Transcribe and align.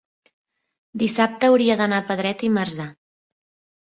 dissabte 1.03 1.49
hauria 1.49 1.77
d'anar 1.81 2.01
a 2.03 2.07
Pedret 2.11 2.45
i 2.49 2.53
Marzà. 2.59 2.89